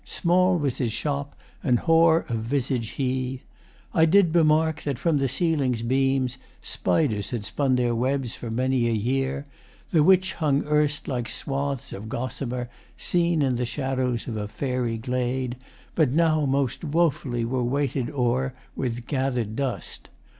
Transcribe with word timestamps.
Small 0.03 0.57
was 0.57 0.79
his 0.79 0.91
shop, 0.91 1.35
and 1.63 1.77
hoar 1.77 2.21
of 2.21 2.39
visage 2.39 2.87
he. 2.97 3.43
I 3.93 4.05
did 4.05 4.31
bemark 4.33 4.81
that 4.81 4.97
from 4.97 5.19
the 5.19 5.29
ceiling's 5.29 5.83
beams 5.83 6.39
Spiders 6.59 7.29
had 7.29 7.45
spun 7.45 7.75
their 7.75 7.93
webs 7.93 8.33
for 8.33 8.49
many 8.49 8.87
a 8.87 8.93
year, 8.93 9.45
The 9.91 10.01
which 10.01 10.33
hung 10.33 10.63
erst 10.65 11.07
like 11.07 11.29
swathes 11.29 11.93
of 11.93 12.09
gossamer 12.09 12.67
Seen 12.97 13.43
in 13.43 13.57
the 13.57 13.65
shadows 13.67 14.27
of 14.27 14.37
a 14.37 14.47
fairy 14.47 14.97
glade, 14.97 15.55
But 15.93 16.09
now 16.09 16.47
most 16.47 16.83
woefully 16.83 17.45
were 17.45 17.63
weighted 17.63 18.09
o'er 18.09 18.55
With 18.75 19.05
gather'd 19.05 19.55
dust. 19.55 20.09